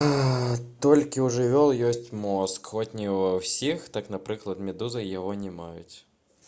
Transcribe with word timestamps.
толькі 0.83 1.19
ў 1.23 1.27
жывёл 1.35 1.69
ёсць 1.89 2.07
мозг 2.23 2.71
хоць 2.73 2.89
і 2.95 2.99
не 3.01 3.07
ва 3.19 3.29
ўсіх; 3.39 3.87
так 3.97 4.11
напрыклад 4.17 4.67
медузы 4.71 5.07
яго 5.17 5.37
не 5.45 5.51
маюць 5.63 5.95